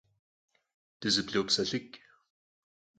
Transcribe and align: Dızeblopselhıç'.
Dızeblopselhıç'. 1.01 1.89